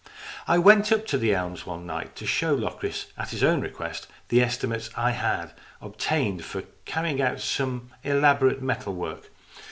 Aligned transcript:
I 0.47 0.57
went 0.57 0.91
up 0.91 1.05
to 1.09 1.17
"The 1.19 1.35
Elms" 1.35 1.67
one 1.67 1.85
night 1.85 2.15
to 2.15 2.25
show 2.25 2.55
Locris, 2.55 3.11
at 3.19 3.29
his 3.29 3.43
own 3.43 3.61
request, 3.61 4.07
the 4.29 4.41
estimates 4.41 4.89
I 4.97 5.11
had 5.11 5.51
obtained 5.79 6.43
for 6.43 6.63
carrying 6.85 7.21
out 7.21 7.39
some 7.39 7.91
elaborate 8.03 8.63
metal 8.63 8.95
work. 8.95 9.29